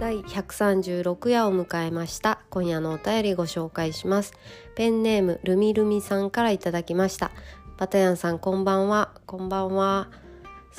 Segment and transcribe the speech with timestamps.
[0.00, 2.40] 第136夜を迎えました。
[2.48, 4.32] 今夜のお便りご紹介します。
[4.74, 7.30] ペンネームルミルミさんからいただきました。
[7.76, 9.10] バタヤンさんこんばんは。
[9.26, 10.08] こんばんは。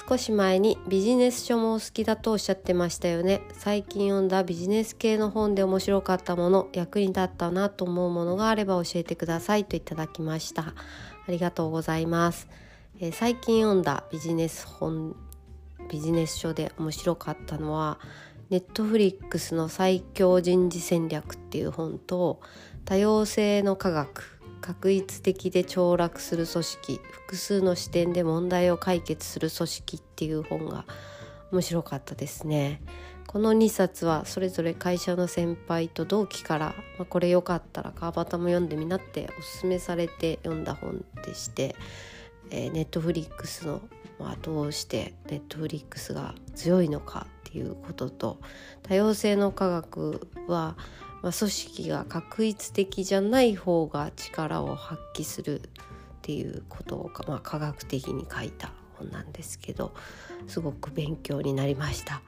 [0.09, 3.43] 少し前にビジネス書もお好きだとおっしゃってましたよね。
[3.53, 9.65] 最近読んだビジネス系の本で面白かったもの役に立ったなと思うものがあれば教えてください。
[9.65, 10.63] といただきました。
[10.63, 10.73] あ
[11.27, 12.47] りがとうございます、
[12.99, 15.15] えー、最近読んだビジネス本
[15.91, 17.99] ビジネス書で面白かったのは
[18.51, 22.41] ネットフリックスの最強人事戦略っていう本と
[22.83, 30.83] 多様性の科学確一的で凋落する組織複数の視点で問題を解決する組織っていう本が
[31.53, 32.81] 面白かったですね。
[33.25, 41.73] この2冊はそれぞれ会社の先輩と同期から、まあ、これよかったら川端も読んでみなっておすすめされて読んだ本でして、
[42.49, 43.79] えー、ネットフリックスの、
[44.19, 48.39] まあ、どうしてネットフリックスが強いのかていうことと
[48.83, 50.75] 多様性の科学は、
[51.21, 55.61] まあ、組織が確一的じゃない方が力を発揮するっ
[56.21, 59.93] ていうことを、まあ、科学的に書いた本なんですけど
[60.47, 62.21] すごく勉強になりました。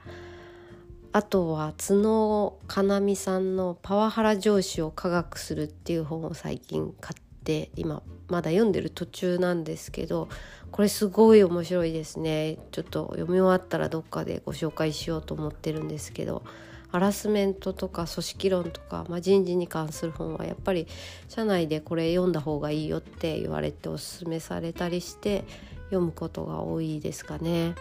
[1.12, 10.28] あとは角かなみさんの「パワハラ上司を科学する」っていう本を最近買って今まだ読んでる途中なんですけど
[10.70, 16.42] これすごい面白いですねちょっと読み終わったらどっかでご紹介しようと思ってるんですけど
[16.90, 20.86] ハラスメントとか組織論とか、まあ、人事に関する本はやっぱり
[21.28, 25.44] 社内でこれ読んだ方がいいよって言われておすすめされたりして
[25.86, 27.74] 読むことが多いですかね。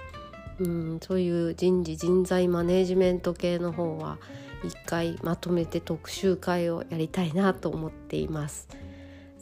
[0.60, 4.18] うん、そういう人事人材マネジメント系の本は
[4.64, 8.68] 一回まとめて特集会をやりたいなと思っています。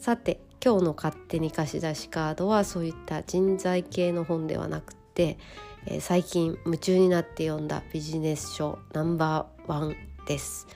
[0.02, 5.38] さて今日の勝手に貸し出しカードはそういった人材系の本ではなくて、
[5.86, 9.94] えー、最近夢中になって読んだビジネス書ナンバーワン
[10.26, 10.66] です、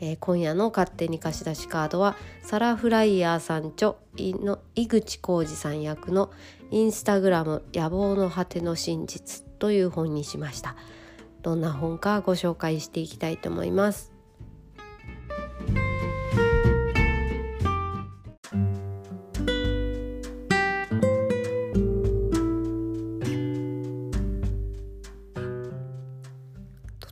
[0.00, 2.14] えー、今夜の勝手に貸し出しカードは
[2.44, 6.30] サラ・フライヤーさん著の井口浩二さん役の
[6.70, 10.76] インスタグラム野望の果ての真実という本にしました。
[11.42, 14.09] どんな本かご紹介していきたいと思います。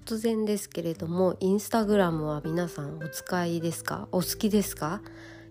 [0.08, 4.08] 突然ですけれどもインスタグラムは皆さんお使いですか？
[4.10, 5.02] お好きですか？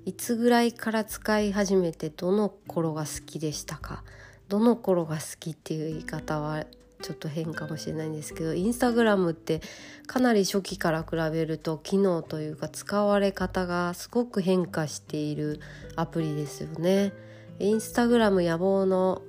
[0.04, 4.04] いつぐらいから使い始めてどの頃が好きでしたか？
[4.48, 6.66] どの頃が好きっていう言い方は
[7.04, 9.62] ちょっと変かもしれないんですけどインスタグラムって
[10.08, 15.60] かなり初期から比べると機能というか使われ方がすごく変化している
[15.96, 17.14] アプリですよね。
[17.60, 19.22] インスタグラム野望の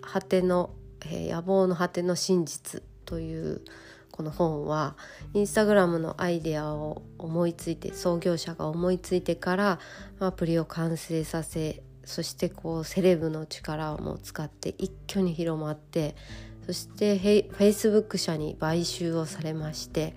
[0.00, 0.70] 果ての、
[1.02, 3.60] えー、野望の果ての真実という
[4.16, 4.96] この本は
[5.34, 9.78] インスタグラムのアイデアを思いついて創業者が思いついてから
[10.20, 16.16] アプリを完成させそしてこうセレブの力をも使って一挙に広まって
[16.64, 20.14] そしてフェイスブック社に買収をされまして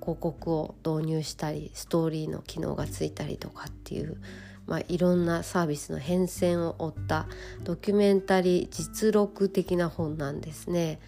[0.00, 4.20] 広告を導入したりストーリーの機能がついたりとかっていう、
[4.66, 7.26] まあ、いろんなサービスの変遷を追った
[7.64, 10.98] ドキュメンタリー実録的な本なんですね。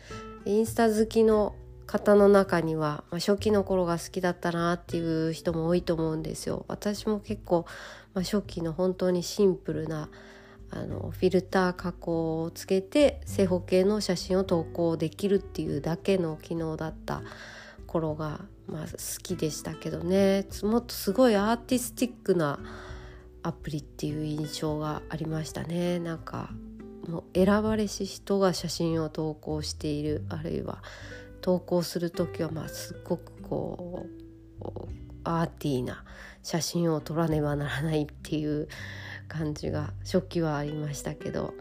[0.46, 1.54] インスタ好きの
[1.86, 6.64] 方の中には、まあ、初期の頃が好きだったなっていう人も多いと思うんですよ。
[6.68, 7.66] 私も結構、
[8.14, 10.08] まあ、初期の本当にシンプルな
[10.70, 17.22] あのフィルター加工をつけて正方形の写真を投稿できるっていうだけの機能だった
[17.86, 22.58] 頃が、まあ、好きでしたけどねもっとすごいアーティスティックな
[23.44, 26.50] アプリっていう印象がありましたねなんか
[27.08, 30.82] もう選ばれし人が写真を投稿しているあるいは
[31.44, 34.64] 投稿する時はまあすっごくこう
[35.24, 36.02] アーティーな
[36.42, 38.66] 写真を撮らねばならないっていう
[39.28, 41.52] 感じが初期はありましたけど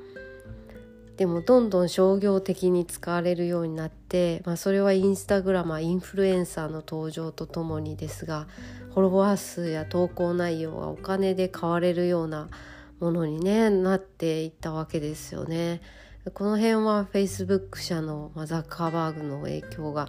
[1.18, 8.48] でもどんどん商業的に使われるようになって、まあ、それはインスタグラマーインフルエンサーの登場とともにですが
[8.94, 12.48] フォロワー数や投稿内容がお金で買われるような
[13.02, 15.82] ものに、ね、なっていったわけですよね。
[16.32, 20.08] この辺はフェイスブック社のザッカーバーグの影響が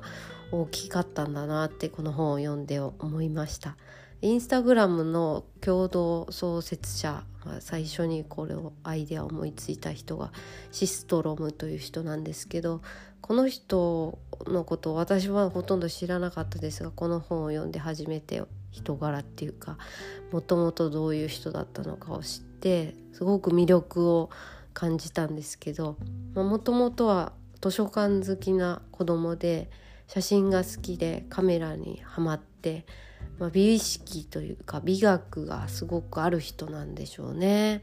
[0.53, 3.77] 大きかったんだなってこの本を読んで思いました。
[4.23, 7.25] インスタグラムの共同創設者
[7.59, 10.33] 最初にこれをアイデアを思いついた人が
[10.71, 12.81] シストロムという人なんですけど
[13.21, 19.77] この人のことを私はほとんど知らなかったですがこの本を読んで初めて人柄っていうか
[20.33, 24.31] もともとどういう人だったのかを知ってすごく魅力を
[24.75, 25.97] 感じたんですけど
[26.35, 27.33] もともとは
[27.63, 29.71] 図書館好きな子供で
[30.07, 32.85] 写真が好きでカメラにはまって、
[33.39, 37.81] まあ、美意識というか美学がすごくある人なんでしょうね。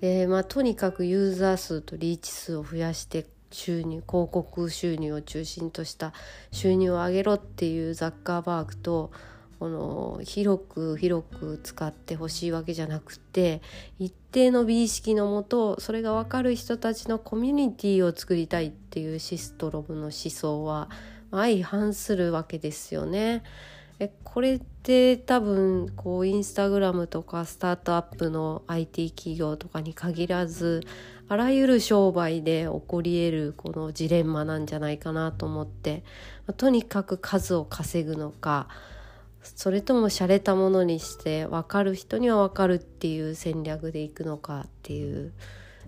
[0.00, 6.12] でまあ、とにかくユーザー数とリーチ数を増やして収入広告収入を中心とした
[6.50, 9.10] 収入を上げろっていうザッカーバーグと
[9.58, 13.62] この広く広く使ってほしいわけじゃなくて
[13.98, 20.90] 一定の美意識のもとそれが分かる人たちのコミュニティを作りたいっていうシストロムの思想は
[21.30, 23.42] 相反するわけですよね。
[23.98, 30.82] えこれって多分こうインスタグラムとかスタートアップの IT 企業とかに限らず
[31.28, 36.04] あらゆる商売で起こり得るこのジレンマなんじゃないかなと思って
[36.58, 38.68] とにかく数を稼ぐのか
[39.54, 45.32] それとも洒落たものにして分かる人には分かるっていう戦略でいくのかっていう、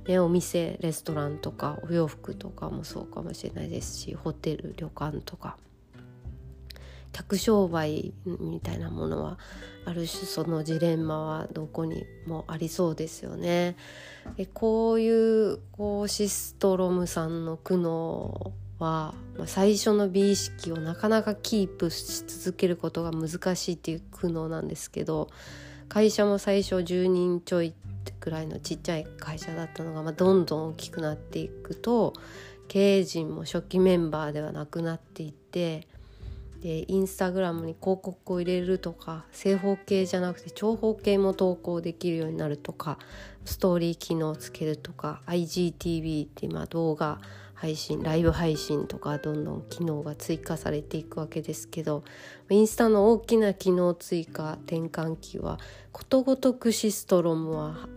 [0.06, 5.56] ね、お店レストランとかお洋服とかもそうかもしれないですしホテル旅館とか
[7.12, 9.38] 客商売みたいなものは
[9.84, 13.76] ある種そのジレンマはどこにもありそうですよね。
[14.52, 19.14] こういうこうシストロムさんの苦悩は、
[19.46, 25.28] 最初の美意識をなかなかキープし続けることが難しいっていう苦悩なんですけど
[25.88, 27.74] 会社も最初10人ちょい
[28.20, 31.74] くらいのちっちゃい会社だったのが、まあ、どんどん大きくなっていく。
[31.74, 32.12] と
[32.68, 35.88] 経営陣も初期メンバーではなくなっていって
[36.60, 42.98] でインスタグラムに広告を入れるとか正方形じゃなくて長方形も投稿できるようになるとか
[43.44, 47.20] ストーリー機能をつけるとか IGTV って今動画
[47.60, 52.04] 配信ライブ配信とかどんどん機能が追加されていくわけですけど
[52.50, 55.58] インスタの大きな機能追加転換期は
[55.90, 57.88] ことごとくシストロムは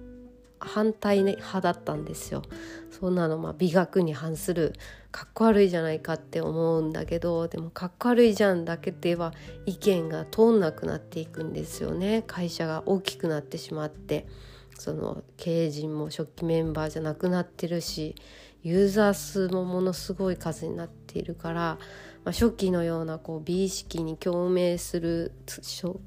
[0.59, 2.43] 反対派だったんですよ。
[2.91, 4.73] そんなのま美学に反する
[5.11, 9.33] かっこ悪いじゃないかって思うんだけどでもかっこ悪いじゃんだけでは
[9.65, 14.27] 意見が通んなくなっていくんですよね会社が大きくなってしまって
[14.77, 18.15] その経営陣も初期メンバーじゃなくなってるし
[18.63, 21.77] ユーザー数もものすごい数になっているから、
[22.23, 25.31] まあ、初期のようなこう美意識に共鳴する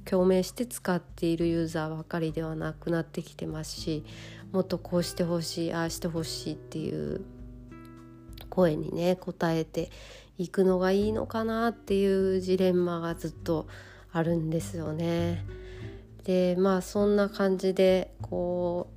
[0.05, 4.05] 共鳴して使っているユーザーばかりではなくなってきてますし
[4.53, 7.23] もっとこうしてほしいああしてほしいっていう
[8.51, 9.91] 声にね応えて
[10.39, 13.67] いくのがいいのかなっていうジレンマがずっと
[14.13, 15.45] あるんですよね。
[16.23, 18.89] でまあそんな感じでこ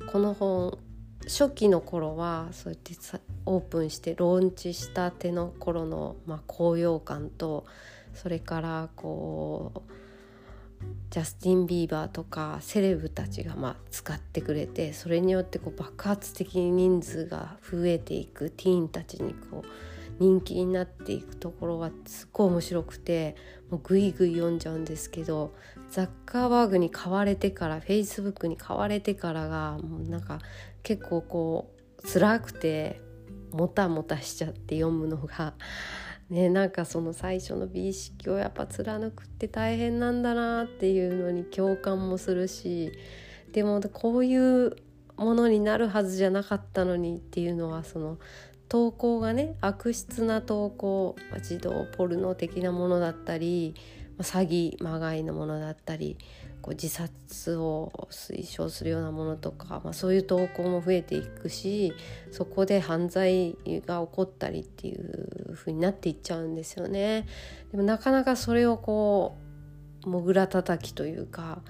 [0.00, 0.78] うこの本
[1.26, 2.94] 初期の頃はそうやって
[3.46, 7.64] オープンしてローンチしたての頃の、まあ、高揚感と
[8.14, 9.80] それからこう
[11.10, 23.36] ジャスティン・ビーバーとかセレブたちがまあ使ってくれてそれによってこう爆発的に人数が増えていくティーンたちにこう人気になっていくところはすっごい面白くて
[23.70, 25.54] もうグイグイ読んじゃうんですけど
[25.90, 30.38] ザッカーバーグに買われてからフェイスブックに買われてからがもうなんか
[30.82, 33.00] 結構こう辛くて
[33.52, 35.54] もたもたしちゃって読むのが。
[36.30, 42.92] ね、なんかその最初の美意識をやっぱ貫くって大変なんだなっていうのに共感もするし
[43.52, 44.74] でもこういう
[45.16, 48.18] ものになるはずじゃなかったのにっていうのはその
[48.74, 53.76] 投稿がね悪質な投稿児童ポルノ的なものだったり
[54.18, 56.18] 詐欺まがいのものだったり
[56.60, 61.92] こう自殺を推奨するようなものとか、まあ、そういう投稿も増えていくし
[62.32, 63.54] そこで犯罪
[63.86, 67.28] が起こったりっていう風になっていっちゃうんですよね。
[67.70, 69.36] でもなかなかそれをこ
[70.04, 71.62] うもぐらたたきというか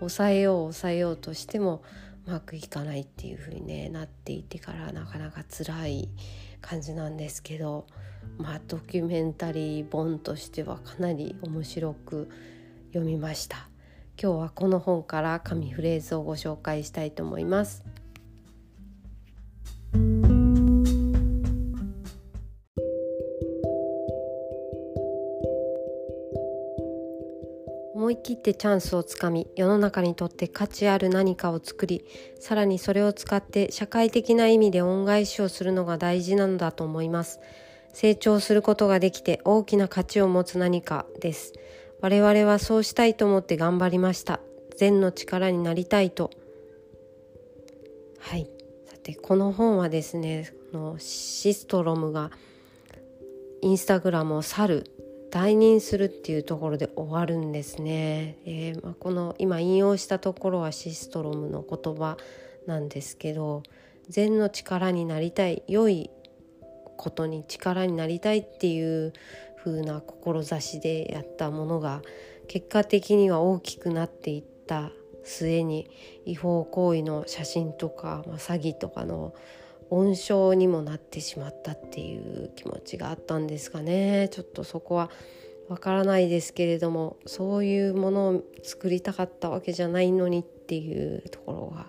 [0.00, 1.82] 抑えよう抑えようとしても
[2.26, 6.08] うまくいかないっていう風にねなっていてからなかなか辛い
[6.60, 7.86] 感じなんですけど
[8.38, 12.28] まあドキュメンタリー本としてはかなり面白く
[12.88, 13.68] 読みました。
[14.22, 17.84] 今日はこの本から紙フレーズをご紹介したいと思います。
[28.10, 32.04] 思い切ってチャンスをつかみ世の中にとって価値ある何かを作り
[32.40, 37.38] さらにそれを使って社会的な意味で恩返しをするのが大事なのだと思います。
[37.92, 41.52] 成長することができて大きな価値を持つ何かです。
[42.00, 44.40] 我々はそうしたいと思って頑張りました。
[44.76, 46.32] 善の力になりたいと。
[48.18, 48.50] はい。
[48.86, 52.32] さてこの本はですねのシストロムが
[53.62, 54.90] インスタグラムを去る
[55.30, 62.16] 退任するっていうところで終わるんですね、えー、まあ、この今引用したところはシストロムの言葉
[62.66, 63.62] なんですけど
[64.08, 66.10] 善の力になりたい良い
[66.96, 69.12] ことに力になりたいっていう
[69.64, 72.02] 風な志でやったものが
[72.48, 74.90] 結果的には大きくなっていった
[75.22, 75.90] 末に
[76.24, 79.34] 違法行為の写真とか、まあ、詐欺とかの
[79.90, 85.10] 温床にもなってしまったっていう気持ちがあったんですかねちょっとそこは
[85.68, 91.86] わからないですけれどもそういうものを作りたかったわけじゃないのにっていうところが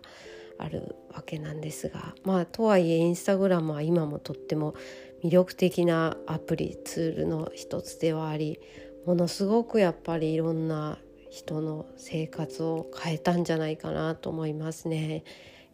[0.60, 4.76] あるわけなんですがまあとはいえインスタグラムは今もとっても
[5.24, 8.60] 魅力的なアプリツールの一つではあり
[9.06, 11.00] ものすごくやっぱりいろんな
[11.32, 15.24] 人の生活を変えたんじゃないかなと思いますね。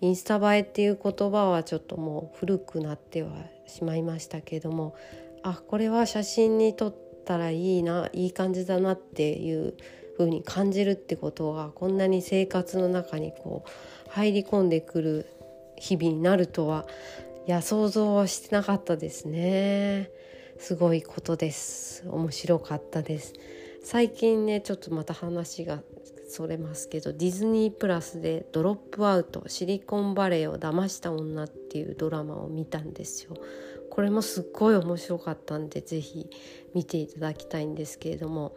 [0.02, 3.32] インスタ映えっていう言葉はちょっともう古くなっては
[3.66, 4.96] しまいましたけども
[5.44, 9.76] あこれは写真に撮ったらいいないい感じだなっていう
[10.18, 15.26] 風に感じるってことがこんなに生活の中にこう入り込んでくる
[15.78, 16.86] 日々になるとは
[17.48, 20.10] いや想像はしてなかったですね。
[20.60, 22.04] すごいことです。
[22.10, 23.34] 面白かったです。
[23.84, 25.82] 最近ねちょっとまた話が
[26.28, 33.36] それますけどディズニープラスで「ドロップアウトシリコンバレーを騙した女」っていうドラマを見たんですよ。
[33.90, 36.30] これもすっごい面白かったんで是非
[36.76, 38.56] 見ていただきたいんですけれども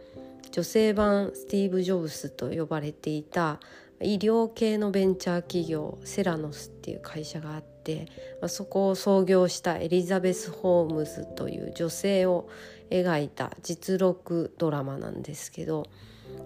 [0.51, 3.59] 女性版スティーブ・ジョブスと呼ばれていた
[4.01, 8.07] 医療系のベンチャー企業セラノスっていう会社があって、
[8.41, 12.49] ま、そこを創業したエリザベス・ホームズという女性を
[12.89, 15.87] 描いた実録ドラマなんですけど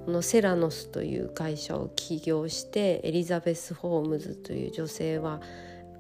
[0.06, 5.42] このセラノスという会社を起業してエリザベス・ホームズという女性は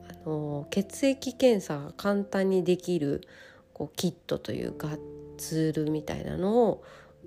[0.10, 3.27] あの血液検査が簡単にできる
[3.74, 4.89] こうキットというか
[5.38, 6.84] ツールみたいなのを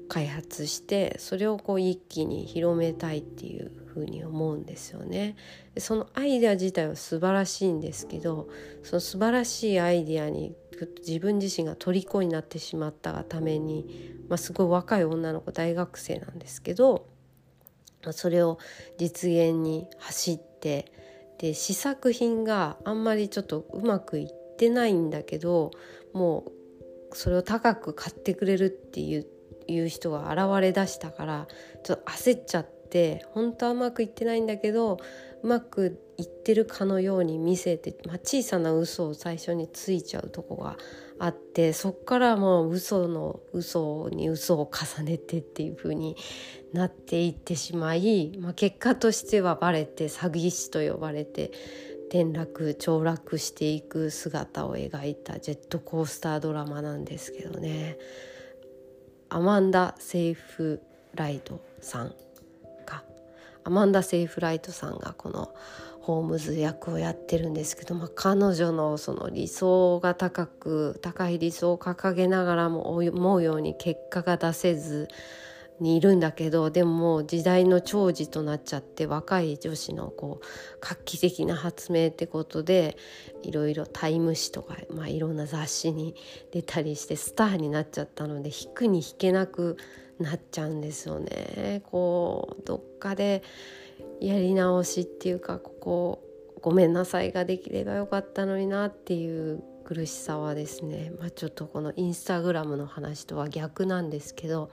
[0.08, 5.36] 開発してそれをこう一気に広めたいっていうふうに思うんですよね。
[5.76, 8.48] そのアイデア自体は素晴らしいんですけど
[8.82, 10.54] その素晴らしいアイデアに
[10.86, 17.06] 自分自身が虜になってしまったがために、まあ、すごい若い女の子大学生なんですけど、
[18.04, 18.58] まあ、それを
[18.98, 20.92] 実現に走って
[21.38, 25.70] で試作品があんまりちょっとうまくいってないんだけど
[26.12, 26.46] も
[27.12, 29.26] うそれを高く買ってくれるっていう
[29.68, 31.46] いう人が現れだしたから
[31.84, 34.98] ちょっと焦っちゃって本当はうまくいってないんだけど
[35.42, 40.76] うまくいってるかのように見せて、まあ、小さな嘘を最初についちゃうとこが
[41.20, 46.16] あってそっからもう嘘の嘘に嘘を重ねてっていう風に
[46.72, 51.52] なっていってしまい、まあ、結果としてはバレて詐欺師と呼ばれて
[52.08, 57.98] 転落凋落していく姿を描いたジェットコースタードラマなんですけどね。
[59.28, 60.80] アマンダ・セーフ
[61.14, 62.14] ライトさん。
[63.68, 65.54] アマンダ・セーフライトさんがこの
[66.00, 75.08] ホームズ役をやってるんですけど、まあ、彼女のその理想が高く高い理想を掲げながらも思うように結果が出せず
[75.80, 80.46] にいるんだけどでももう時代の寵児となっちゃって若い女子のこう
[80.80, 82.96] 画期的な発明ってことで
[83.42, 86.14] いろいろタイム誌とか、まあ、いろんな雑誌に
[86.52, 89.76] 出たりしてスターになっちゃったので引くに引けなく
[90.18, 91.82] なっちゃうんですよね。
[91.90, 93.42] こうどっかで
[94.20, 96.24] やり直しっていうかここ
[96.60, 104.70] ごめんなさいができればよかったのになっていう苦しさはですね、まあ、ちょっとこのインスタグラムの話とは逆なんですけど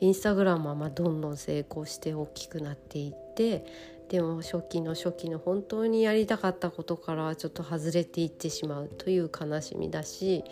[0.00, 3.64] インスタグラムはまどんどん成功して大きくなっていって
[4.08, 10.44] でも初期の初期の本当にやりたかったことからはちょっと外れていってしまうという悲しみだし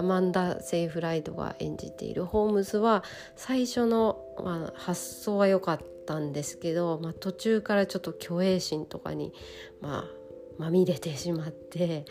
[0.00, 3.04] アマンダ・セイフライドが演じているホームズは
[3.36, 9.34] 最初の、まあ、発想は良かったんですけど、まあ、途中からちょっと虚栄心とかに、
[9.82, 10.10] まあ、
[10.56, 12.06] まみれてしまって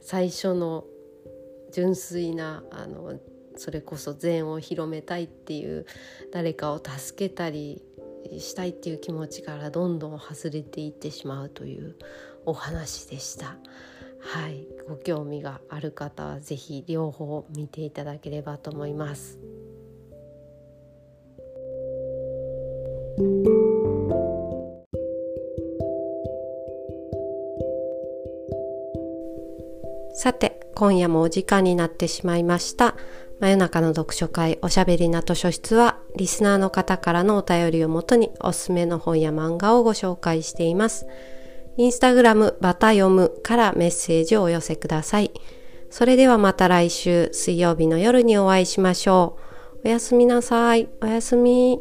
[0.00, 0.84] 最初の
[1.72, 3.20] 純粋なあの
[3.56, 5.86] それこそ善を広めたいっていう
[6.32, 7.80] 誰かを助けたり
[8.40, 11.94] したいっていう気持ちからどんどん外れていってしまうという
[12.46, 13.56] お話でした。
[14.30, 19.38] はい、ご興味がある方は是非両方見ていただければと思います。
[30.14, 32.96] さて今夜もお時間になってしまいました
[33.40, 41.06] 真夜中の読書会おしゃべりな図書室はリスナーの方からのお便りをもとにおすすめの本や漫画をご紹介しています。
[41.78, 45.30] インスタグラムバタ読むからメッセージをお寄せください。
[45.90, 49.38] それではまた来週水曜日の夜にお会いしましょ
[49.84, 49.86] う。
[49.86, 50.88] おやすみなさい。
[51.00, 51.78] おやすみ。